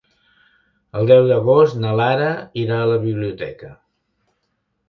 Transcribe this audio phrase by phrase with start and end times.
[1.01, 2.31] El deu d'agost na Lara
[2.65, 3.71] irà a la biblioteca.